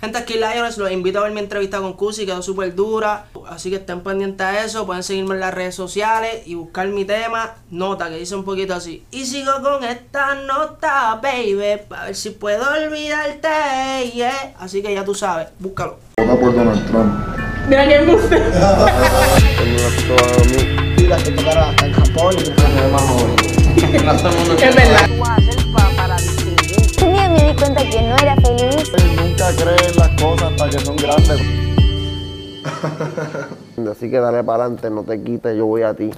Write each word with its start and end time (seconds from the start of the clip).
Gente, 0.00 0.16
aquí 0.16 0.34
Lions, 0.34 0.78
los 0.78 0.92
invito 0.92 1.18
a 1.18 1.22
ver 1.24 1.32
mi 1.32 1.40
entrevista 1.40 1.80
con 1.80 1.94
Cusi, 1.94 2.24
quedó 2.24 2.40
súper 2.40 2.72
dura. 2.76 3.24
Así 3.48 3.68
que 3.68 3.76
estén 3.76 4.00
pendientes 4.02 4.46
a 4.46 4.64
eso. 4.64 4.86
Pueden 4.86 5.02
seguirme 5.02 5.34
en 5.34 5.40
las 5.40 5.52
redes 5.52 5.74
sociales 5.74 6.42
y 6.46 6.54
buscar 6.54 6.86
mi 6.86 7.04
tema, 7.04 7.56
nota, 7.70 8.08
que 8.08 8.16
dice 8.16 8.36
un 8.36 8.44
poquito 8.44 8.74
así. 8.74 9.04
Y 9.10 9.26
sigo 9.26 9.50
con 9.60 9.82
esta 9.82 10.36
nota, 10.36 11.18
baby, 11.20 11.80
a 11.90 12.04
ver 12.04 12.14
si 12.14 12.30
puedo 12.30 12.62
olvidarte, 12.70 14.10
yeah. 14.14 14.54
Así 14.60 14.82
que 14.82 14.94
ya 14.94 15.04
tú 15.04 15.16
sabes, 15.16 15.48
búscalo. 15.58 15.98
Vota 16.16 16.40
por 16.40 16.54
Donald 16.54 16.86
Trump. 16.86 17.12
Mira 17.68 17.86
quién 17.86 18.06
gusta. 18.06 18.36
Y 20.96 21.06
las 21.08 21.22
que 21.24 21.30
tocaron 21.32 21.64
hasta 21.64 21.86
en 21.86 21.92
Japón 21.92 22.36
y 22.38 22.42
Es 24.62 24.74
verdad. 24.74 25.37
Di 27.48 27.54
cuenta 27.54 27.82
que 27.82 28.02
no 28.02 28.16
era 28.16 28.36
feliz. 28.36 28.92
Nunca 29.16 29.50
creen 29.56 29.96
las 29.96 30.22
cosas 30.22 30.52
hasta 30.52 30.70
que 30.70 30.78
son 30.84 30.96
grandes. 30.96 31.40
Así 33.90 34.10
que 34.10 34.18
dale 34.18 34.44
para 34.44 34.64
adelante, 34.64 34.90
no 34.90 35.02
te 35.02 35.22
quites, 35.22 35.56
yo 35.56 35.66
voy 35.66 35.82
a 35.82 35.94
ti. 35.94 36.10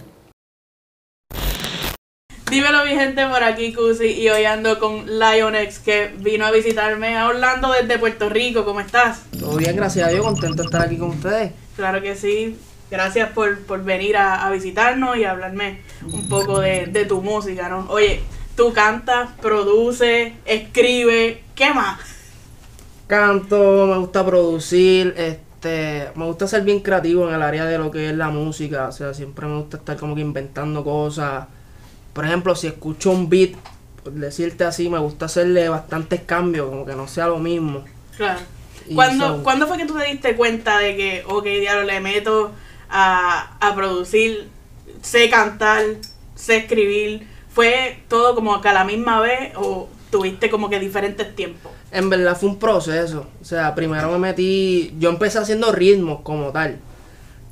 Dímelo 2.51 2.85
mi 2.85 2.91
gente 2.91 3.25
por 3.29 3.45
aquí, 3.45 3.73
Cusi, 3.73 4.07
y 4.07 4.29
hoy 4.29 4.45
ando 4.45 4.81
con 4.81 5.07
Lionex 5.07 5.79
que 5.79 6.13
vino 6.19 6.45
a 6.45 6.51
visitarme 6.51 7.17
a 7.17 7.29
Orlando 7.29 7.71
desde 7.73 7.97
Puerto 7.99 8.29
Rico. 8.29 8.65
¿Cómo 8.65 8.81
estás? 8.81 9.23
Todo 9.39 9.57
bien, 9.57 9.77
gracias 9.77 10.09
a 10.09 10.11
Dios, 10.11 10.25
contento 10.25 10.63
de 10.63 10.65
estar 10.65 10.83
aquí 10.83 10.97
con 10.97 11.11
ustedes. 11.11 11.53
Claro 11.77 12.03
que 12.03 12.17
sí. 12.17 12.59
Gracias 12.91 13.31
por, 13.31 13.61
por 13.61 13.85
venir 13.85 14.17
a, 14.17 14.45
a 14.45 14.51
visitarnos 14.51 15.17
y 15.17 15.23
hablarme 15.23 15.83
un 16.13 16.29
poco 16.29 16.59
de, 16.59 16.87
de 16.87 17.05
tu 17.05 17.23
música, 17.23 17.69
¿no? 17.69 17.87
Oye, 17.89 18.21
tú 18.57 18.73
cantas, 18.73 19.31
produces, 19.41 20.35
escribes, 20.45 21.39
¿qué 21.55 21.73
más? 21.75 22.01
Canto, 23.07 23.87
me 23.89 23.99
gusta 23.99 24.25
producir, 24.25 25.15
este, 25.17 26.13
me 26.15 26.27
gusta 26.27 26.47
ser 26.47 26.63
bien 26.63 26.81
creativo 26.81 27.29
en 27.29 27.35
el 27.35 27.43
área 27.43 27.65
de 27.65 27.77
lo 27.79 27.91
que 27.91 28.11
es 28.11 28.17
la 28.17 28.31
música, 28.31 28.89
o 28.89 28.93
sea, 28.93 29.15
siempre 29.15 29.47
me 29.47 29.57
gusta 29.59 29.79
estar 29.79 29.97
como 29.97 30.15
que 30.15 30.21
inventando 30.21 30.85
cosas. 30.85 31.47
Por 32.13 32.25
ejemplo, 32.25 32.55
si 32.57 32.69
escucho 32.69 33.11
un 33.11 33.29
beat, 33.29 33.53
por 34.05 34.13
decirte 34.13 34.65
así, 34.65 34.89
me 34.89 34.99
gusta 34.99 35.27
hacerle 35.27 35.69
bastantes 35.69 36.23
cambios, 36.23 36.69
como 36.71 36.87
que 36.87 36.95
no 36.97 37.09
sea 37.09 37.29
lo 37.29 37.39
mismo. 37.39 37.85
Claro. 38.17 38.41
¿Cuándo, 38.95 39.39
so- 39.39 39.43
¿Cuándo 39.43 39.67
fue 39.67 39.79
que 39.79 39.87
tú 39.87 39.97
te 39.99 40.05
diste 40.07 40.37
cuenta 40.37 40.79
de 40.79 40.97
que, 40.97 41.25
ok, 41.27 41.45
diablo, 41.45 41.85
le 41.85 42.01
meto 42.01 42.53
a, 42.89 43.57
a 43.61 43.75
producir, 43.75 44.49
sé 45.03 45.31
cantar, 45.31 45.85
sé 46.37 46.59
escribir? 46.59 47.27
¿Fue 47.53 47.99
todo 48.09 48.35
como 48.35 48.61
que 48.61 48.69
a 48.69 48.73
la 48.73 48.85
misma 48.85 49.21
vez 49.21 49.53
o 49.57 49.89
tuviste 50.11 50.51
como 50.51 50.69
que 50.71 50.79
diferentes 50.79 51.35
tiempos? 51.35 51.73
En 51.93 52.09
verdad 52.11 52.37
fue 52.37 52.49
un 52.51 52.59
proceso. 52.59 53.27
O 53.41 53.45
sea, 53.45 53.75
primero 53.75 54.11
me 54.13 54.19
metí. 54.19 54.95
Yo 54.99 55.11
empecé 55.11 55.39
haciendo 55.39 55.73
ritmos 55.73 56.21
como 56.23 56.51
tal. 56.53 56.79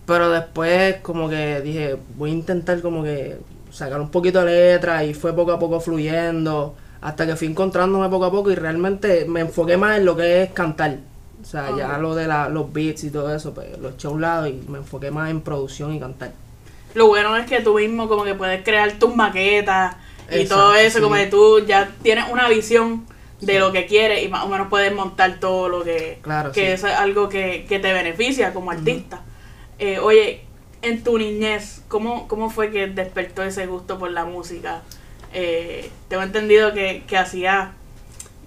Pero 0.06 0.30
después, 0.30 0.96
como 1.02 1.28
que 1.28 1.60
dije, 1.60 1.96
voy 2.16 2.30
a 2.30 2.34
intentar 2.34 2.80
como 2.80 3.02
que 3.02 3.38
sacar 3.72 4.00
un 4.00 4.10
poquito 4.10 4.44
de 4.44 4.52
letra. 4.72 5.04
Y 5.04 5.14
fue 5.14 5.32
poco 5.34 5.52
a 5.52 5.58
poco 5.58 5.80
fluyendo. 5.80 6.74
Hasta 7.00 7.26
que 7.26 7.36
fui 7.36 7.48
encontrándome 7.48 8.08
poco 8.08 8.24
a 8.26 8.30
poco. 8.30 8.50
Y 8.52 8.54
realmente 8.54 9.24
me 9.26 9.40
enfoqué 9.40 9.76
más 9.76 9.98
en 9.98 10.04
lo 10.04 10.16
que 10.16 10.44
es 10.44 10.50
cantar. 10.50 10.98
O 11.42 11.44
sea, 11.44 11.76
ya 11.76 11.98
lo 11.98 12.14
de 12.14 12.26
la- 12.26 12.48
los 12.48 12.72
beats 12.72 13.04
y 13.04 13.10
todo 13.10 13.34
eso, 13.34 13.52
pues 13.54 13.78
lo 13.78 13.90
eché 13.90 14.06
a 14.06 14.10
un 14.10 14.20
lado. 14.20 14.46
Y 14.46 14.64
me 14.68 14.78
enfoqué 14.78 15.10
más 15.10 15.30
en 15.30 15.40
producción 15.40 15.92
y 15.92 16.00
cantar. 16.00 16.30
Lo 16.94 17.06
bueno 17.06 17.36
es 17.36 17.46
que 17.46 17.60
tú 17.60 17.74
mismo 17.74 18.08
como 18.08 18.24
que 18.24 18.34
puedes 18.34 18.62
crear 18.64 18.92
tus 18.98 19.14
maquetas 19.14 19.96
y 20.30 20.40
Exacto, 20.40 20.54
todo 20.54 20.74
eso, 20.74 20.98
sí. 20.98 21.02
como 21.02 21.14
que 21.16 21.26
tú 21.26 21.64
ya 21.66 21.90
tienes 22.02 22.24
una 22.30 22.48
visión 22.48 23.06
de 23.40 23.60
lo 23.60 23.70
que 23.72 23.86
quieres 23.86 24.24
y 24.24 24.28
más 24.28 24.44
o 24.44 24.48
menos 24.48 24.68
puedes 24.68 24.92
montar 24.92 25.38
todo 25.38 25.68
lo 25.68 25.84
que... 25.84 26.18
Claro, 26.22 26.50
que 26.52 26.60
sí. 26.60 26.66
eso 26.72 26.88
es 26.88 26.94
algo 26.94 27.28
que, 27.28 27.66
que 27.68 27.78
te 27.78 27.92
beneficia 27.92 28.52
como 28.52 28.70
artista. 28.70 29.22
Eh, 29.78 29.98
oye, 30.00 30.42
en 30.82 31.04
tu 31.04 31.18
niñez, 31.18 31.82
¿cómo, 31.88 32.26
¿cómo 32.26 32.50
fue 32.50 32.70
que 32.70 32.88
despertó 32.88 33.42
ese 33.44 33.66
gusto 33.66 33.98
por 33.98 34.10
la 34.10 34.24
música? 34.24 34.82
Eh, 35.32 35.90
tengo 36.08 36.22
entendido 36.22 36.72
que, 36.72 37.04
que 37.06 37.16
hacía, 37.16 37.72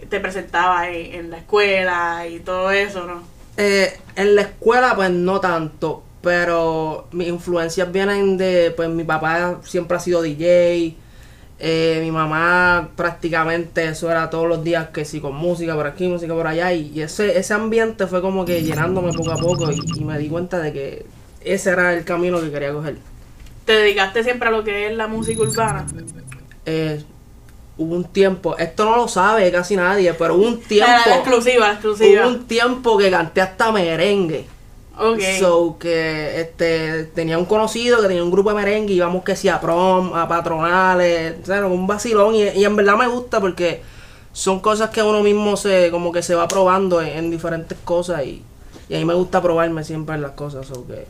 te 0.10 0.20
presentaba 0.20 0.90
en, 0.90 1.14
en 1.14 1.30
la 1.32 1.38
escuela 1.38 2.28
y 2.28 2.40
todo 2.40 2.72
eso, 2.72 3.06
¿no? 3.06 3.24
Eh, 3.58 3.98
en 4.16 4.36
la 4.36 4.42
escuela, 4.42 4.96
pues 4.96 5.10
no 5.12 5.40
tanto, 5.40 6.04
pero 6.22 7.08
mis 7.12 7.28
influencias 7.28 7.92
vienen 7.92 8.38
de, 8.38 8.72
pues 8.76 8.90
mi 8.90 9.04
papá 9.04 9.60
siempre 9.64 9.98
ha 9.98 10.00
sido 10.00 10.22
DJ, 10.22 10.96
eh, 11.60 12.00
mi 12.02 12.12
mamá 12.12 12.90
prácticamente 12.96 13.86
eso 13.88 14.10
era 14.10 14.30
todos 14.30 14.48
los 14.48 14.64
días 14.64 14.90
que 14.90 15.06
sí 15.06 15.20
con 15.20 15.36
música 15.36 15.76
por 15.76 15.88
aquí, 15.88 16.08
música 16.08 16.34
por 16.34 16.48
allá, 16.48 16.74
y, 16.74 16.92
y 16.94 17.02
ese, 17.02 17.38
ese 17.38 17.54
ambiente 17.54 18.08
fue 18.08 18.22
como 18.22 18.46
que 18.46 18.64
llenándome 18.64 19.14
poco 19.14 19.32
a 19.32 19.38
poco 19.38 19.72
y, 19.72 19.80
y 20.00 20.04
me 20.04 20.18
di 20.18 20.28
cuenta 20.28 20.60
de 20.60 20.74
que 20.74 21.06
ese 21.44 21.72
era 21.72 21.94
el 21.94 22.04
camino 22.04 22.40
que 22.40 22.52
quería 22.52 22.74
coger. 22.74 22.98
¿Te 23.66 23.74
dedicaste 23.74 24.24
siempre 24.24 24.48
a 24.50 24.52
lo 24.52 24.64
que 24.64 24.88
es 24.88 24.96
la 24.96 25.08
música 25.08 25.42
urbana? 25.44 25.86
Eh, 26.66 27.02
hubo 27.78 27.96
un 27.96 28.04
tiempo, 28.06 28.58
esto 28.58 28.86
no 28.86 28.96
lo 28.98 29.08
sabe 29.08 29.52
casi 29.52 29.76
nadie, 29.76 30.14
pero 30.14 30.36
hubo 30.36 30.48
un 30.48 30.60
tiempo, 30.68 30.92
La, 31.08 31.16
exclusiva, 31.18 31.68
la 31.68 31.74
exclusiva. 31.74 32.22
hubo 32.22 32.30
un 32.30 32.48
tiempo 32.48 32.98
que 32.98 33.10
canté 33.12 33.42
hasta 33.42 33.72
merengue. 33.72 34.46
Ok. 35.02 35.22
So 35.40 35.78
que 35.80 36.42
este 36.42 37.06
tenía 37.16 37.38
un 37.38 37.46
conocido 37.46 38.02
que 38.02 38.08
tenía 38.08 38.24
un 38.24 38.32
grupo 38.32 38.50
de 38.50 38.56
merengue 38.56 38.94
y 38.94 38.98
íbamos 38.98 39.24
que 39.24 39.36
sí 39.36 39.50
a 39.50 39.60
prom, 39.60 40.14
a 40.14 40.28
patronales, 40.28 41.36
o 41.42 41.46
sea, 41.46 41.66
un 41.66 41.88
vacilón 41.88 42.36
y, 42.36 42.44
y 42.50 42.66
en 42.66 42.76
verdad 42.76 42.98
me 42.98 43.08
gusta 43.08 43.40
porque 43.40 43.82
son 44.34 44.60
cosas 44.60 44.92
que 44.92 45.02
uno 45.02 45.22
mismo 45.24 45.58
se 45.58 45.90
como 45.92 46.12
que 46.12 46.22
se 46.24 46.36
va 46.36 46.48
probando 46.48 47.02
en, 47.02 47.10
en 47.10 47.32
diferentes 47.32 47.78
cosas 47.84 48.24
y, 48.26 48.44
y 48.88 48.96
a 48.96 48.98
mí 48.98 49.06
me 49.06 49.14
gusta 49.14 49.42
probarme 49.42 49.84
siempre 49.84 50.16
en 50.16 50.22
las 50.22 50.32
cosas, 50.32 50.68
so 50.68 50.86
que 50.88 51.06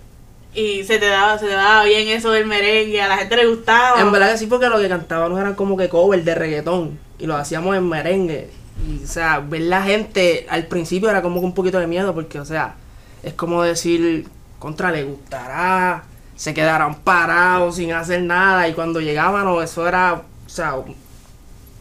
y 0.54 0.84
se 0.84 0.98
te 0.98 1.06
daba, 1.06 1.38
se 1.38 1.46
te 1.46 1.54
daba 1.54 1.86
bien 1.86 2.10
eso 2.10 2.32
del 2.32 2.46
merengue, 2.46 3.02
a 3.02 3.08
la 3.08 3.18
gente 3.18 3.38
le 3.38 3.48
gustaba. 3.48 4.02
en 4.02 4.12
verdad 4.12 4.32
que 4.34 4.38
sí 4.38 4.48
porque 4.48 4.68
lo 4.68 4.80
que 4.80 4.90
cantábamos 4.90 5.40
eran 5.40 5.56
como 5.56 5.78
que 5.78 5.88
cover 5.88 6.24
de 6.24 6.36
reggaetón 6.36 7.00
y 7.20 7.26
lo 7.26 7.36
hacíamos 7.36 7.76
en 7.78 7.88
merengue 7.88 8.50
y 8.88 9.04
o 9.04 9.08
sea, 9.08 9.40
ver 9.40 9.62
la 9.62 9.84
gente 9.84 10.46
al 10.50 10.66
principio 10.66 11.10
era 11.10 11.22
como 11.22 11.40
que 11.40 11.46
un 11.46 11.54
poquito 11.54 11.80
de 11.80 11.88
miedo 11.88 12.14
porque 12.14 12.40
o 12.40 12.46
sea, 12.46 12.76
es 13.24 13.34
como 13.34 13.64
decir 13.64 14.28
contra 14.60 14.92
le 14.92 15.04
gustará, 15.04 16.04
se 16.36 16.54
quedarán 16.54 16.96
parados 16.96 17.76
sin 17.76 17.94
hacer 17.94 18.22
nada 18.22 18.68
y 18.68 18.74
cuando 18.74 19.00
llegábamos 19.00 19.64
eso 19.64 19.88
era, 19.88 20.14
o 20.14 20.50
sea, 20.50 20.76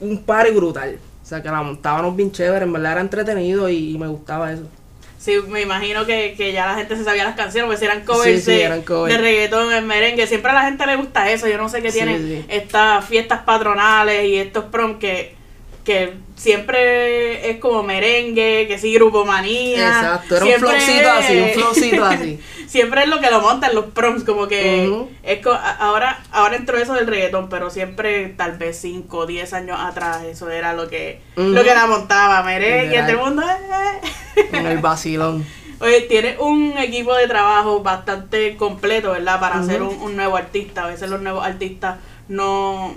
un, 0.01 0.19
party 0.25 0.51
brutal. 0.53 0.99
O 1.23 1.27
sea, 1.31 1.43
que 1.43 1.49
la 1.49 1.63
montábamos 1.63 2.17
bien 2.17 2.33
chévere, 2.33 2.65
en 2.65 2.73
verdad 2.73 2.93
era 2.93 3.01
entretenido 3.03 3.69
y, 3.69 3.95
y 3.95 3.99
me 3.99 4.09
gustaba 4.09 4.53
eso. 4.53 4.65
Sí, 5.21 5.37
me 5.49 5.61
imagino 5.61 6.07
que, 6.07 6.35
que 6.35 6.53
ya 6.53 6.67
la 6.67 6.77
gente 6.77 6.97
se 6.97 7.05
sabía 7.05 7.25
las 7.25 7.37
canciones, 7.37 7.67
porque 7.67 7.79
si 7.79 7.85
eran 7.85 8.07
covers, 8.07 8.37
Sí, 8.37 8.41
sí, 8.41 8.51
de, 8.53 8.65
eran 8.65 8.81
covers. 8.81 9.15
de 9.15 9.21
reggaetón, 9.21 9.71
en 9.71 9.87
merengue. 9.87 10.27
Siempre 10.27 10.51
a 10.51 10.55
la 10.55 10.63
gente 10.63 10.87
le 10.87 10.97
gusta 10.97 11.31
eso. 11.31 11.47
Yo 11.47 11.59
no 11.59 11.69
sé 11.69 11.83
qué 11.83 11.91
Sí, 11.91 11.99
tienen 11.99 12.47
estas 12.49 13.05
fiestas 13.05 13.41
patronales 13.43 14.25
y 14.25 14.37
estos 14.37 14.65
prom 14.65 14.99
que, 14.99 15.37
que 15.91 16.15
siempre 16.37 17.51
es 17.51 17.59
como 17.59 17.83
merengue, 17.83 18.67
que 18.69 18.79
sí, 18.79 18.95
grupo 18.95 19.25
manía. 19.25 19.89
Exacto, 19.89 20.37
era 20.37 20.45
un 20.45 20.51
Siempre 20.51 20.69
flowcito 20.81 21.11
así, 21.11 21.39
un 21.41 21.51
flowcito 21.55 22.05
así. 22.05 22.41
siempre 22.69 23.03
es 23.03 23.09
lo 23.09 23.19
que 23.21 23.31
lo 23.31 23.41
montan 23.41 23.75
los 23.75 23.87
proms, 23.87 24.23
como 24.25 24.47
que 24.47 24.93
es 25.23 25.41
co- 25.43 25.59
ahora 25.81 26.23
ahora 26.31 26.57
entró 26.57 26.77
eso 26.79 26.95
del 26.95 27.07
reggaetón, 27.09 27.49
pero 27.49 27.71
siempre 27.71 28.29
tal 28.29 28.53
vez 28.59 28.79
5 28.81 29.19
o 29.19 29.27
10 29.27 29.53
años 29.53 29.79
atrás 29.81 30.23
eso 30.25 30.49
era 30.51 30.73
lo 30.75 30.89
que 30.89 31.21
lo 31.37 31.63
que 31.65 31.75
la 31.75 31.87
montaba, 31.87 32.43
merengue, 32.43 32.99
todo 33.01 33.09
el 33.11 33.17
mundo 33.19 33.43
eh. 33.43 34.47
En 34.53 34.67
el 34.67 34.79
vacilón. 34.79 35.45
Oye, 35.81 36.03
tienes 36.03 36.37
un 36.39 36.75
equipo 36.79 37.15
de 37.15 37.27
trabajo 37.27 37.83
bastante 37.83 38.55
completo, 38.57 39.13
¿verdad? 39.13 39.41
Para 39.41 39.57
Ujú. 39.61 39.67
ser 39.67 39.83
un, 39.83 39.95
un 40.03 40.15
nuevo 40.15 40.37
artista. 40.37 40.85
A 40.85 40.89
veces 40.89 41.09
los 41.09 41.23
nuevos 41.23 41.43
artistas 41.45 41.97
no, 42.29 42.95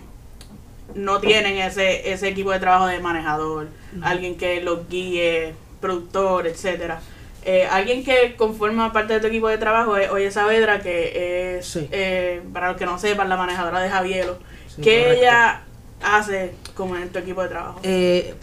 no 0.95 1.19
tienen 1.19 1.57
ese, 1.57 2.11
ese 2.11 2.27
equipo 2.29 2.51
de 2.51 2.59
trabajo 2.59 2.87
de 2.87 2.99
manejador, 2.99 3.67
alguien 4.01 4.35
que 4.37 4.61
los 4.61 4.87
guíe, 4.89 5.53
productor, 5.81 6.47
etcétera. 6.47 7.01
Eh, 7.45 7.67
alguien 7.69 8.03
que 8.05 8.35
conforma 8.37 8.93
parte 8.93 9.13
de 9.16 9.19
tu 9.19 9.28
equipo 9.28 9.49
de 9.49 9.57
trabajo 9.57 9.97
es 9.97 10.09
Oye 10.11 10.31
Saavedra, 10.31 10.79
que 10.81 11.57
es, 11.57 11.66
Sí. 11.67 11.90
eh, 11.91 12.41
para 12.53 12.69
los 12.69 12.78
que 12.78 12.85
no 12.85 12.97
sepan, 12.97 13.28
la 13.28 13.35
manejadora 13.35 13.81
de 13.81 13.90
Javielo. 13.90 14.37
Sí, 14.73 14.81
¿Qué 14.81 14.99
correcto. 15.01 15.22
ella 15.23 15.61
hace 16.01 16.53
como 16.73 16.96
en 16.96 17.09
tu 17.09 17.19
equipo 17.19 17.41
de 17.43 17.49
trabajo? 17.49 17.79
Eh, 17.84 18.34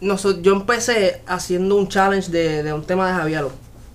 noso- 0.00 0.40
yo 0.42 0.52
empecé 0.52 1.22
haciendo 1.26 1.74
un 1.76 1.88
challenge 1.88 2.30
de, 2.30 2.62
de 2.62 2.72
un 2.72 2.84
tema 2.84 3.08
de 3.08 3.14
Javiero. 3.14 3.50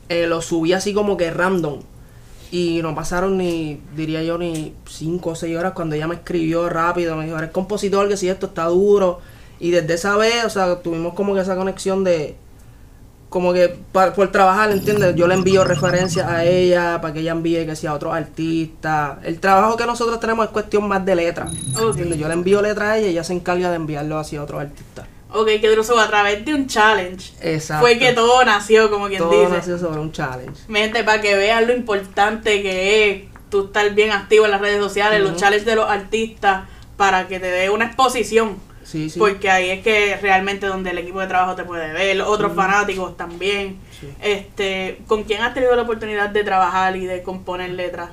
Eh, 0.09 0.27
lo 0.27 0.41
subí 0.41 0.73
así 0.73 0.93
como 0.93 1.15
que 1.15 1.31
random. 1.31 1.81
Y 2.51 2.81
no 2.81 2.93
pasaron 2.93 3.37
ni, 3.37 3.79
diría 3.95 4.21
yo, 4.23 4.37
ni 4.37 4.73
5 4.85 5.29
o 5.29 5.35
6 5.35 5.57
horas 5.57 5.71
cuando 5.73 5.95
ella 5.95 6.07
me 6.07 6.15
escribió 6.15 6.67
rápido. 6.69 7.15
Me 7.15 7.25
dijo, 7.25 7.37
eres 7.37 7.51
compositor, 7.51 8.07
que 8.09 8.17
si 8.17 8.27
esto 8.27 8.47
está 8.47 8.65
duro. 8.65 9.19
Y 9.59 9.71
desde 9.71 9.93
esa 9.93 10.17
vez, 10.17 10.43
o 10.45 10.49
sea, 10.49 10.79
tuvimos 10.81 11.13
como 11.13 11.33
que 11.33 11.39
esa 11.41 11.55
conexión 11.55 12.03
de, 12.03 12.35
como 13.29 13.53
que 13.53 13.69
pa- 13.93 14.11
por 14.11 14.29
trabajar, 14.33 14.69
¿entiendes? 14.71 15.15
Yo 15.15 15.27
le 15.27 15.35
envío 15.35 15.63
referencias 15.63 16.27
a 16.27 16.43
ella 16.43 16.99
para 16.99 17.13
que 17.13 17.21
ella 17.21 17.31
envíe 17.31 17.65
que 17.65 17.75
sea 17.77 17.91
a 17.91 17.93
otros 17.93 18.13
artistas. 18.13 19.19
El 19.23 19.39
trabajo 19.39 19.77
que 19.77 19.85
nosotros 19.85 20.19
tenemos 20.19 20.45
es 20.47 20.51
cuestión 20.51 20.85
más 20.87 21.05
de 21.05 21.15
letra. 21.15 21.45
Ok. 21.77 21.89
¿entiendes? 21.91 22.17
Yo 22.19 22.27
le 22.27 22.33
envío 22.33 22.61
letra 22.61 22.91
a 22.91 22.97
ella 22.97 23.07
y 23.07 23.11
ella 23.11 23.23
se 23.23 23.31
encarga 23.33 23.69
de 23.69 23.77
enviarlo 23.77 24.17
hacia 24.19 24.43
otros 24.43 24.59
artistas. 24.61 25.05
Ok, 25.33 25.47
que 25.61 25.69
Druso 25.69 25.97
a 25.97 26.07
través 26.07 26.43
de 26.43 26.53
un 26.53 26.67
challenge 26.67 27.31
Exacto. 27.41 27.81
fue 27.85 27.97
que 27.97 28.11
todo 28.13 28.43
nació, 28.43 28.89
como 28.91 29.07
quien 29.07 29.19
Todo 29.19 29.31
dice. 29.41 29.51
nació 29.51 29.77
sobre 29.77 29.99
un 29.99 30.11
challenge. 30.11 30.61
Mi 30.67 30.79
gente, 30.79 31.03
para 31.03 31.21
que 31.21 31.35
vean 31.35 31.67
lo 31.67 31.73
importante 31.73 32.61
que 32.61 33.09
es 33.09 33.23
tú 33.49 33.65
estar 33.65 33.89
bien 33.93 34.11
activo 34.11 34.45
en 34.45 34.51
las 34.51 34.61
redes 34.61 34.79
sociales, 34.79 35.21
los 35.21 35.37
challenges 35.37 35.65
de 35.65 35.75
los 35.75 35.89
artistas, 35.89 36.63
para 36.97 37.27
que 37.27 37.39
te 37.39 37.47
dé 37.47 37.69
una 37.69 37.85
exposición. 37.85 38.57
Sí, 38.83 39.09
sí. 39.09 39.19
Porque 39.19 39.49
ahí 39.49 39.69
es 39.69 39.81
que 39.83 40.17
realmente 40.21 40.67
donde 40.67 40.89
el 40.89 40.97
equipo 40.97 41.19
de 41.21 41.27
trabajo 41.27 41.55
te 41.55 41.63
puede 41.63 41.93
ver, 41.93 42.21
otros 42.21 42.53
fanáticos 42.53 43.15
también. 43.15 43.77
Sí. 43.99 44.09
Este, 44.21 44.99
¿Con 45.07 45.23
quién 45.23 45.41
has 45.43 45.53
tenido 45.53 45.75
la 45.75 45.83
oportunidad 45.83 46.29
de 46.29 46.43
trabajar 46.43 46.97
y 46.97 47.05
de 47.05 47.23
componer 47.23 47.69
letras? 47.69 48.09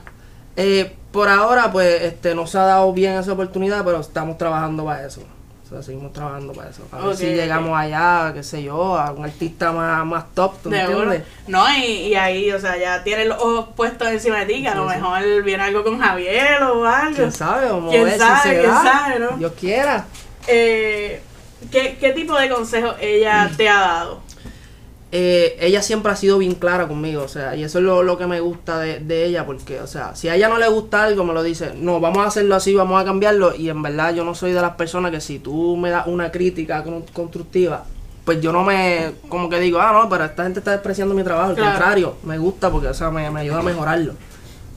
Eh, 0.57 0.95
por 1.11 1.29
ahora, 1.29 1.73
pues, 1.73 2.03
este, 2.03 2.35
no 2.35 2.47
se 2.47 2.59
ha 2.59 2.63
dado 2.63 2.93
bien 2.93 3.15
esa 3.15 3.33
oportunidad, 3.33 3.85
pero 3.85 3.99
estamos 4.01 4.39
trabajando 4.39 4.85
para 4.85 5.05
eso. 5.07 5.23
O 5.69 5.71
sea, 5.71 5.83
seguimos 5.83 6.15
trabajando 6.15 6.55
para 6.55 6.71
eso. 6.71 6.83
A 6.91 7.07
ver 7.07 7.15
si 7.15 7.27
llegamos 7.27 7.79
allá, 7.79 8.33
qué 8.33 8.43
sé 8.43 8.63
yo, 8.63 8.97
a 8.99 9.13
un 9.13 9.23
artista 9.25 9.71
más, 9.71 10.03
más 10.07 10.25
top, 10.35 10.55
¿tú 10.63 10.71
De 10.71 10.81
entiendes? 10.81 11.23
No, 11.47 11.63
y, 11.77 11.83
y 11.85 12.15
ahí, 12.15 12.51
o 12.53 12.59
sea, 12.59 12.79
ya 12.79 13.05
tienes 13.05 13.27
los 13.27 13.37
ojos 13.39 13.69
puestos 13.77 14.09
encima 14.09 14.39
de 14.39 14.47
ti, 14.47 14.63
que 14.63 14.69
a 14.69 14.75
lo 14.75 14.89
Sí, 14.89 14.95
sí. 14.95 15.01
mejor 15.03 15.43
viene 15.43 15.63
algo 15.65 15.85
con 15.85 15.99
Javier 16.01 16.63
o 16.63 16.87
algo. 16.87 17.15
¿Quién 17.17 17.33
sabe? 17.33 17.67
Vamos 17.69 17.91
¿Quién 17.91 18.03
a 18.03 18.11
ver 18.11 18.19
sabe? 18.19 18.41
si 18.43 18.49
se 18.49 18.59
¿Quién 18.61 18.71
da. 18.73 18.83
sabe, 18.83 19.19
no? 19.19 19.29
Dios 19.37 19.53
quiera. 19.61 20.07
Eh, 20.47 21.21
¿qué, 21.71 21.99
¿Qué 22.01 22.13
tipo 22.13 22.35
de 22.39 22.49
consejos 22.49 22.95
ella 23.01 23.51
te 23.57 23.69
ha 23.69 23.79
dado? 23.81 24.23
Eh, 25.11 25.57
ella 25.61 25.81
siempre 25.83 26.13
ha 26.13 26.17
sido 26.17 26.37
bien 26.39 26.55
clara 26.55 26.87
conmigo, 26.87 27.23
o 27.23 27.29
sea, 27.29 27.57
y 27.57 27.65
eso 27.65 27.79
es 27.79 27.85
lo, 27.85 28.03
lo 28.03 28.19
que 28.19 28.27
me 28.27 28.41
gusta 28.41 28.79
de, 28.79 28.99
de 29.01 29.25
ella, 29.25 29.47
porque, 29.47 29.81
o 29.81 29.87
sea, 29.87 30.15
si 30.15 30.29
a 30.29 30.35
ella 30.37 30.49
no 30.49 30.59
le 30.59 30.69
gusta 30.69 31.03
algo, 31.05 31.25
me 31.25 31.33
lo 31.33 31.43
dice, 31.43 31.73
no, 31.77 31.99
vamos 31.99 32.19
a 32.19 32.27
hacerlo 32.29 32.55
así, 32.55 32.75
vamos 32.75 33.01
a 33.01 33.05
cambiarlo, 33.07 33.55
y 33.55 33.71
en 33.71 33.81
verdad 33.81 34.15
yo 34.15 34.25
no 34.25 34.35
soy 34.35 34.53
de 34.53 34.61
las 34.61 34.75
personas 34.75 35.11
que 35.11 35.21
si 35.23 35.39
tú 35.39 35.77
me 35.79 35.89
das 35.91 36.07
una 36.07 36.31
crítica 36.31 36.83
con- 36.85 37.03
constructiva, 37.13 37.85
pues 38.27 38.43
yo 38.43 38.53
no 38.53 38.63
me, 38.65 39.13
como 39.31 39.49
que 39.49 39.59
digo, 39.59 39.81
ah, 39.81 39.93
no, 39.93 40.09
pero 40.11 40.25
esta 40.27 40.43
gente 40.45 40.59
está 40.59 40.73
despreciando 40.73 41.15
mi 41.15 41.23
trabajo, 41.25 41.51
al 41.51 41.57
Claro. 41.57 41.71
contrario, 41.73 42.17
me 42.25 42.37
gusta 42.37 42.71
porque, 42.71 42.89
o 42.89 42.95
sea, 42.95 43.11
me, 43.11 43.31
me 43.31 43.41
ayuda 43.41 43.61
a 43.61 43.63
mejorarlo. 43.63 44.13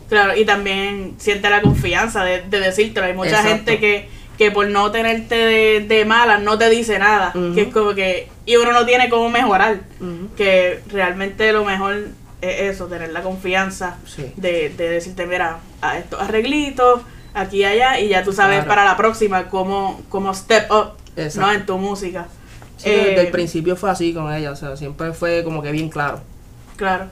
Claro, 0.07 0.35
y 0.37 0.45
también 0.45 1.15
siente 1.17 1.49
la 1.49 1.61
confianza 1.61 2.23
de, 2.23 2.41
de 2.43 2.59
decírtelo. 2.59 3.07
Hay 3.07 3.13
mucha 3.13 3.29
Exacto. 3.31 3.49
gente 3.49 3.79
que, 3.79 4.09
que 4.37 4.49
por 4.51 4.67
no 4.67 4.91
tenerte 4.91 5.35
de, 5.35 5.79
de 5.87 6.05
mala 6.05 6.37
no 6.39 6.57
te 6.57 6.69
dice 6.69 6.97
nada. 6.99 7.31
Que 7.53 7.61
es 7.63 7.73
como 7.73 7.93
que. 7.93 8.29
Y 8.45 8.55
uno 8.55 8.71
no 8.71 8.85
tiene 8.85 9.09
cómo 9.09 9.29
mejorar. 9.29 9.81
Que 10.35 10.79
realmente 10.89 11.51
lo 11.53 11.63
mejor 11.63 11.95
es 12.41 12.61
eso, 12.75 12.87
tener 12.87 13.11
la 13.11 13.21
confianza 13.21 13.97
Sí. 14.05 14.31
de, 14.35 14.69
de 14.69 14.89
decirte, 14.89 15.27
mira, 15.27 15.59
a 15.81 15.97
estos 15.99 16.19
arreglitos, 16.19 17.01
aquí 17.35 17.57
y 17.57 17.65
allá, 17.65 17.99
y 17.99 18.07
ya 18.09 18.23
tú 18.23 18.33
sabes 18.33 18.55
Claro. 18.57 18.69
para 18.69 18.85
la 18.85 18.97
próxima 18.97 19.47
cómo, 19.49 20.01
cómo 20.09 20.33
step 20.33 20.71
up 20.71 20.93
Exacto. 21.15 21.47
¿no? 21.47 21.53
en 21.53 21.65
tu 21.67 21.77
música. 21.77 22.25
Sí, 22.77 22.89
desde 22.89 23.13
Eh, 23.13 23.21
el 23.21 23.27
principio 23.31 23.75
fue 23.75 23.91
así 23.91 24.11
con 24.11 24.33
ella, 24.33 24.49
o 24.51 24.55
sea, 24.55 24.75
siempre 24.75 25.13
fue 25.13 25.43
como 25.43 25.61
que 25.61 25.71
bien 25.71 25.89
claro. 25.89 26.19
Claro. 26.77 27.05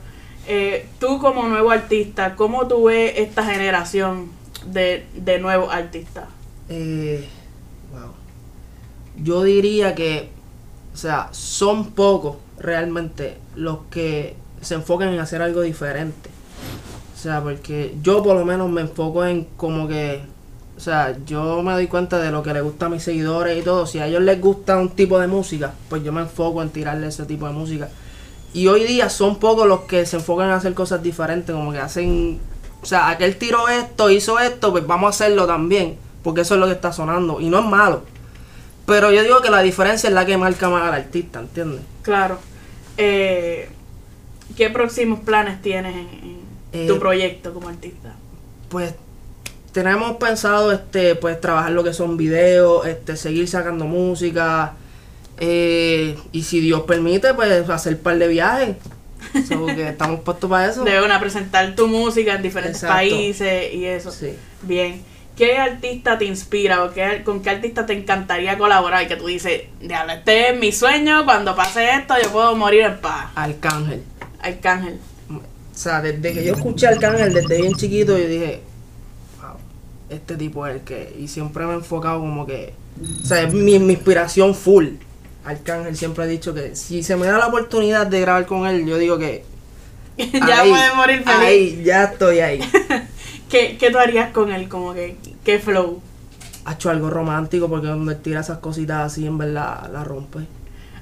Eh, 0.48 0.88
tú 0.98 1.20
como 1.20 1.46
nuevo 1.46 1.70
artista, 1.70 2.34
¿cómo 2.34 2.66
tú 2.66 2.84
ves 2.86 3.12
esta 3.16 3.44
generación 3.44 4.32
de, 4.66 5.06
de 5.14 5.38
nuevos 5.38 5.72
artistas? 5.72 6.24
Eh, 6.70 7.28
wow. 7.92 8.12
Yo 9.22 9.42
diría 9.42 9.94
que, 9.94 10.30
o 10.94 10.96
sea, 10.96 11.28
son 11.32 11.90
pocos 11.90 12.36
realmente 12.58 13.38
los 13.56 13.78
que 13.90 14.36
se 14.62 14.76
enfocan 14.76 15.12
en 15.12 15.18
hacer 15.18 15.42
algo 15.42 15.62
diferente. 15.62 16.30
O 17.14 17.18
sea, 17.18 17.42
porque 17.42 17.94
yo 18.02 18.22
por 18.22 18.36
lo 18.36 18.44
menos 18.44 18.70
me 18.70 18.80
enfoco 18.80 19.24
en 19.26 19.46
como 19.56 19.88
que, 19.88 20.22
o 20.76 20.80
sea, 20.80 21.18
yo 21.26 21.62
me 21.62 21.72
doy 21.72 21.88
cuenta 21.88 22.18
de 22.18 22.30
lo 22.30 22.42
que 22.42 22.54
le 22.54 22.62
gusta 22.62 22.86
a 22.86 22.88
mis 22.88 23.02
seguidores 23.02 23.58
y 23.58 23.62
todo. 23.62 23.86
Si 23.86 23.98
a 23.98 24.06
ellos 24.06 24.22
les 24.22 24.40
gusta 24.40 24.78
un 24.78 24.90
tipo 24.90 25.18
de 25.18 25.26
música, 25.26 25.74
pues 25.88 26.02
yo 26.04 26.12
me 26.12 26.22
enfoco 26.22 26.62
en 26.62 26.70
tirarle 26.70 27.08
ese 27.08 27.26
tipo 27.26 27.46
de 27.46 27.52
música. 27.52 27.90
Y 28.54 28.68
hoy 28.68 28.84
día 28.84 29.10
son 29.10 29.38
pocos 29.38 29.66
los 29.66 29.80
que 29.80 30.06
se 30.06 30.16
enfocan 30.16 30.48
en 30.48 30.54
hacer 30.54 30.72
cosas 30.74 31.02
diferentes, 31.02 31.54
como 31.54 31.72
que 31.72 31.78
hacen, 31.78 32.40
o 32.82 32.86
sea, 32.86 33.08
aquel 33.10 33.36
tiró 33.36 33.68
esto, 33.68 34.10
hizo 34.10 34.38
esto, 34.38 34.70
pues 34.72 34.86
vamos 34.86 35.06
a 35.06 35.10
hacerlo 35.10 35.46
también, 35.46 35.98
porque 36.22 36.42
eso 36.42 36.54
es 36.54 36.60
lo 36.60 36.66
que 36.66 36.72
está 36.72 36.92
sonando, 36.92 37.40
y 37.40 37.48
no 37.48 37.60
es 37.60 37.66
malo. 37.66 38.02
Pero 38.86 39.12
yo 39.12 39.22
digo 39.22 39.40
que 39.40 39.50
la 39.50 39.62
diferencia 39.62 40.08
es 40.08 40.14
la 40.14 40.26
que 40.26 40.36
marca 40.36 40.68
más 40.68 40.82
al 40.82 40.94
artista, 40.94 41.40
¿entiendes? 41.40 41.82
Claro. 42.02 42.38
Eh, 42.96 43.68
¿Qué 44.56 44.68
próximos 44.70 45.20
planes 45.20 45.62
tienes 45.62 45.94
en, 45.94 46.08
en 46.22 46.40
Eh, 46.72 46.86
tu 46.88 46.98
proyecto 46.98 47.54
como 47.54 47.68
artista? 47.68 48.14
Pues 48.68 48.94
tenemos 49.72 50.16
pensado 50.16 50.72
este 50.72 51.14
pues 51.14 51.40
trabajar 51.40 51.70
lo 51.72 51.84
que 51.84 51.92
son 51.92 52.16
videos, 52.16 52.86
este 52.86 53.16
seguir 53.16 53.48
sacando 53.48 53.84
música, 53.84 54.74
eh, 55.38 56.18
y 56.32 56.42
si 56.42 56.60
Dios 56.60 56.82
permite, 56.82 57.32
pues 57.34 57.68
hacer 57.70 57.94
un 57.94 58.00
par 58.00 58.18
de 58.18 58.28
viajes. 58.28 58.76
So 59.48 59.66
que 59.76 59.88
estamos 59.88 60.20
puestos 60.20 60.50
para 60.50 60.68
eso. 60.70 60.84
De 60.84 61.00
una 61.00 61.18
presentar 61.20 61.74
tu 61.74 61.86
música 61.86 62.34
en 62.34 62.42
diferentes 62.42 62.82
Exacto. 62.82 62.94
países 62.96 63.72
y 63.72 63.84
eso. 63.84 64.10
Sí. 64.10 64.34
Bien. 64.62 65.02
¿Qué 65.36 65.56
artista 65.56 66.18
te 66.18 66.26
inspira 66.26 66.84
o 66.84 66.92
qué, 66.92 67.22
con 67.24 67.42
qué 67.42 67.50
artista 67.50 67.86
te 67.86 67.94
encantaría 67.94 68.58
colaborar? 68.58 69.08
Que 69.08 69.16
tú 69.16 69.26
dices, 69.26 69.62
diablo, 69.80 70.12
este 70.12 70.50
es 70.50 70.58
mi 70.58 70.70
sueño, 70.70 71.24
cuando 71.24 71.56
pase 71.56 71.94
esto 71.94 72.14
yo 72.22 72.30
puedo 72.30 72.54
morir 72.56 72.82
en 72.82 72.98
paz. 72.98 73.30
Arcángel. 73.34 74.02
Arcángel. 74.42 74.98
O 75.30 75.78
sea, 75.82 76.02
desde 76.02 76.34
que 76.34 76.44
yo 76.44 76.54
escuché 76.54 76.88
Arcángel, 76.88 77.32
desde 77.32 77.60
bien 77.60 77.72
chiquito, 77.74 78.18
yo 78.18 78.28
dije, 78.28 78.60
wow, 79.40 79.56
este 80.10 80.36
tipo 80.36 80.66
es 80.66 80.74
el 80.74 80.80
que. 80.82 81.16
Y 81.18 81.28
siempre 81.28 81.64
me 81.64 81.72
he 81.72 81.76
enfocado 81.76 82.20
como 82.20 82.46
que. 82.46 82.74
O 83.22 83.26
sea, 83.26 83.42
es 83.42 83.54
mi, 83.54 83.78
mi 83.78 83.94
inspiración 83.94 84.54
full. 84.54 84.88
Arcángel 85.44 85.96
siempre 85.96 86.24
ha 86.24 86.26
dicho 86.26 86.52
que 86.52 86.76
si 86.76 87.02
se 87.02 87.16
me 87.16 87.26
da 87.26 87.38
la 87.38 87.46
oportunidad 87.46 88.06
de 88.06 88.20
grabar 88.20 88.44
con 88.44 88.66
él, 88.66 88.84
yo 88.86 88.98
digo 88.98 89.16
que. 89.16 89.44
ya 90.18 90.60
ahí, 90.60 90.70
puedes 90.70 90.94
morir 90.94 91.22
feliz. 91.22 91.38
Ahí, 91.38 91.82
ya 91.82 92.04
estoy 92.04 92.40
ahí. 92.40 92.60
¿Qué, 93.50 93.76
¿Qué 93.78 93.90
tú 93.90 93.98
harías 93.98 94.30
con 94.30 94.52
él? 94.52 94.68
Como 94.68 94.94
que, 94.94 95.16
¿qué 95.44 95.58
flow? 95.58 96.00
Ha 96.64 96.74
hecho 96.74 96.90
algo 96.90 97.10
romántico 97.10 97.68
porque 97.68 97.88
donde 97.88 98.14
él 98.14 98.20
tira 98.20 98.40
esas 98.40 98.58
cositas 98.58 99.12
así, 99.12 99.26
en 99.26 99.38
verdad, 99.38 99.90
la 99.92 100.04
rompe. 100.04 100.40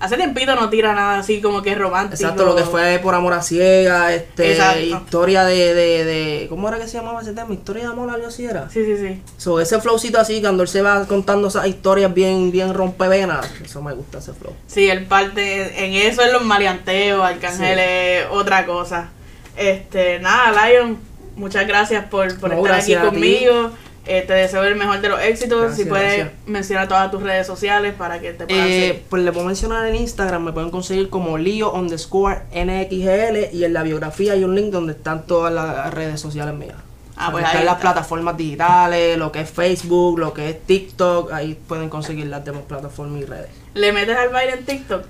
Hace 0.00 0.16
tiempito 0.16 0.54
no 0.54 0.70
tira 0.70 0.94
nada 0.94 1.18
así 1.18 1.40
como 1.40 1.60
que 1.60 1.74
romántico. 1.74 2.14
Exacto, 2.22 2.44
lo 2.44 2.54
que 2.54 2.62
fue 2.62 3.00
por 3.02 3.16
amor 3.16 3.32
a 3.32 3.42
ciega, 3.42 4.14
este, 4.14 4.52
Exacto. 4.52 4.80
historia 4.80 5.42
de, 5.44 5.74
de, 5.74 6.04
de, 6.04 6.46
¿cómo 6.48 6.68
era 6.68 6.78
que 6.78 6.86
se 6.86 6.98
llamaba 6.98 7.20
ese 7.20 7.32
tema? 7.32 7.52
Historia 7.52 7.82
de 7.82 7.88
amor, 7.90 8.08
algo 8.08 8.28
así 8.28 8.44
era. 8.44 8.70
Sí, 8.70 8.84
sí, 8.84 8.96
sí. 8.96 9.20
So, 9.38 9.60
ese 9.60 9.80
flowcito 9.80 10.20
así, 10.20 10.40
cuando 10.40 10.62
él 10.62 10.68
se 10.68 10.82
va 10.82 11.04
contando 11.06 11.48
esas 11.48 11.66
historias 11.66 12.14
bien, 12.14 12.52
bien 12.52 12.72
rompevenas, 12.74 13.50
eso 13.60 13.82
me 13.82 13.92
gusta 13.92 14.18
ese 14.18 14.32
flow. 14.34 14.52
Sí, 14.68 14.88
el 14.88 15.04
parte 15.06 15.84
en 15.84 15.94
eso 15.94 16.22
es 16.22 16.32
los 16.32 16.44
maleanteos, 16.44 17.20
Arcángel 17.20 17.74
Sí. 17.76 17.82
es 17.84 18.24
otra 18.30 18.66
cosa. 18.66 19.08
Este, 19.56 20.20
nada, 20.20 20.68
Lion, 20.68 20.96
muchas 21.38 21.66
gracias 21.66 22.04
por, 22.06 22.38
por 22.38 22.50
No, 22.50 22.56
estar 22.58 22.80
aquí 22.80 22.92
gracias 22.92 22.98
a 23.00 23.04
ti. 23.04 23.14
conmigo. 23.14 23.70
Eh, 24.10 24.24
te 24.26 24.32
deseo 24.32 24.64
el 24.64 24.74
mejor 24.76 25.00
de 25.02 25.08
los 25.10 25.20
éxitos. 25.20 25.60
Gracias, 25.60 25.76
si 25.78 25.84
puedes 25.84 26.16
gracias. 26.16 26.30
mencionar 26.46 26.88
todas 26.88 27.10
tus 27.10 27.22
redes 27.22 27.46
sociales 27.46 27.92
para 27.94 28.18
que 28.20 28.32
te 28.32 28.46
puedan 28.46 28.66
Eh, 28.66 29.02
pues 29.10 29.22
le 29.22 29.32
puedo 29.32 29.44
mencionar 29.46 29.86
en 29.86 29.96
Instagram, 29.96 30.44
me 30.44 30.52
pueden 30.52 30.70
conseguir 30.70 31.10
como 31.10 31.36
Leo 31.36 31.72
underscore 31.72 32.40
NXGL 32.54 33.54
y 33.54 33.64
en 33.64 33.72
la 33.74 33.82
biografía 33.82 34.32
hay 34.32 34.44
un 34.44 34.54
link 34.54 34.70
donde 34.70 34.92
están 34.94 35.26
todas 35.26 35.52
las 35.52 35.92
redes 35.92 36.20
sociales 36.20 36.54
mías. 36.54 36.76
Ah, 37.16 37.28
O 37.28 37.30
sea, 37.30 37.30
pues 37.32 37.44
están 37.44 37.58
ahí 37.60 37.64
las 37.66 37.74
está. 37.74 37.82
plataformas 37.92 38.36
digitales, 38.38 39.18
lo 39.18 39.30
que 39.30 39.40
es 39.42 39.50
Facebook, 39.50 40.18
lo 40.18 40.32
que 40.32 40.48
es 40.50 40.62
TikTok, 40.62 41.32
ahí 41.32 41.58
pueden 41.68 41.90
conseguir 41.90 42.26
las 42.28 42.42
demás 42.44 42.62
plataformas 42.66 43.20
y 43.20 43.24
redes. 43.26 43.50
¿Le 43.74 43.92
metes 43.92 44.16
al 44.16 44.30
baile 44.30 44.52
en 44.54 44.64
TikTok? 44.64 45.02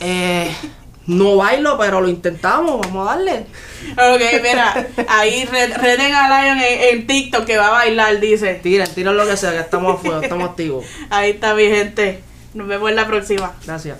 Eh, 0.00 0.54
no 1.08 1.36
bailo, 1.36 1.76
pero 1.76 2.00
lo 2.00 2.08
intentamos, 2.08 2.80
vamos 2.80 3.08
a 3.08 3.16
darle. 3.16 3.46
Ok, 3.92 4.42
mira, 4.42 4.86
ahí 5.08 5.44
re- 5.46 5.66
reten 5.74 6.14
a 6.14 6.28
Lion 6.44 6.58
en, 6.58 6.98
en 7.00 7.06
TikTok 7.06 7.44
que 7.44 7.56
va 7.58 7.66
a 7.68 7.70
bailar, 7.70 8.20
dice. 8.20 8.54
Tiren, 8.54 8.88
tiren 8.94 9.16
lo 9.16 9.26
que 9.26 9.36
sea, 9.36 9.50
que 9.52 9.58
estamos 9.58 9.94
afuera, 9.98 10.20
estamos 10.22 10.48
activos. 10.50 10.84
Ahí 11.10 11.30
está 11.30 11.54
mi 11.54 11.64
gente. 11.64 12.20
Nos 12.54 12.68
vemos 12.68 12.88
en 12.90 12.96
la 12.96 13.06
próxima. 13.06 13.52
Gracias. 13.66 13.98